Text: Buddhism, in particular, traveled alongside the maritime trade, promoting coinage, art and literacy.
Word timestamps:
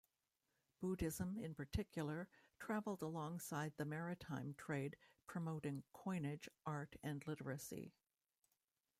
Buddhism, 0.79 1.37
in 1.37 1.53
particular, 1.53 2.27
traveled 2.59 3.03
alongside 3.03 3.73
the 3.77 3.85
maritime 3.85 4.55
trade, 4.57 4.95
promoting 5.27 5.83
coinage, 5.93 6.49
art 6.65 6.95
and 7.03 7.21
literacy. 7.27 7.93